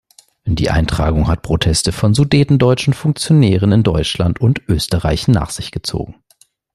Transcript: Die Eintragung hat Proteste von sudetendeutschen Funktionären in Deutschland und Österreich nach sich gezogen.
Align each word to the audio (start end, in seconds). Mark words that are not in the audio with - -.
Die 0.47 0.71
Eintragung 0.71 1.27
hat 1.27 1.43
Proteste 1.43 1.91
von 1.91 2.15
sudetendeutschen 2.15 2.93
Funktionären 2.93 3.71
in 3.71 3.83
Deutschland 3.83 4.41
und 4.41 4.59
Österreich 4.67 5.27
nach 5.27 5.51
sich 5.51 5.69
gezogen. 5.69 6.15